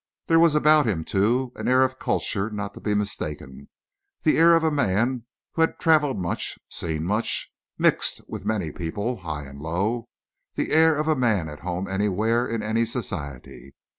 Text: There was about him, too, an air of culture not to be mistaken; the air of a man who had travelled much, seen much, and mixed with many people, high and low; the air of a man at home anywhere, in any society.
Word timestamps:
There 0.25 0.39
was 0.39 0.55
about 0.55 0.87
him, 0.87 1.03
too, 1.03 1.51
an 1.55 1.67
air 1.67 1.83
of 1.83 1.99
culture 1.99 2.49
not 2.49 2.73
to 2.73 2.81
be 2.81 2.95
mistaken; 2.95 3.69
the 4.23 4.35
air 4.39 4.55
of 4.55 4.63
a 4.63 4.71
man 4.71 5.27
who 5.53 5.61
had 5.61 5.77
travelled 5.77 6.17
much, 6.17 6.57
seen 6.71 7.03
much, 7.03 7.53
and 7.77 7.83
mixed 7.83 8.21
with 8.27 8.43
many 8.43 8.71
people, 8.71 9.17
high 9.17 9.43
and 9.43 9.61
low; 9.61 10.09
the 10.55 10.71
air 10.71 10.95
of 10.97 11.07
a 11.07 11.15
man 11.15 11.47
at 11.49 11.59
home 11.59 11.87
anywhere, 11.87 12.47
in 12.47 12.63
any 12.63 12.83
society. 12.83 13.75